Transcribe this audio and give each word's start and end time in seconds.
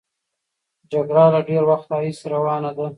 جګړه 0.91 1.25
له 1.33 1.39
ډېر 1.49 1.63
وخت 1.69 1.87
راهیسې 1.93 2.25
روانه 2.35 2.71
ده. 2.77 2.87